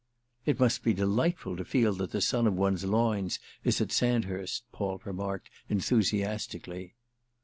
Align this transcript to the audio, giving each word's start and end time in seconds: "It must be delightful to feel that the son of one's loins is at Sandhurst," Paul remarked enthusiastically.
"It 0.47 0.59
must 0.59 0.81
be 0.81 0.95
delightful 0.95 1.55
to 1.57 1.63
feel 1.63 1.93
that 1.93 2.09
the 2.09 2.21
son 2.21 2.47
of 2.47 2.55
one's 2.55 2.83
loins 2.85 3.37
is 3.63 3.79
at 3.81 3.91
Sandhurst," 3.91 4.63
Paul 4.71 4.99
remarked 5.05 5.51
enthusiastically. 5.69 6.95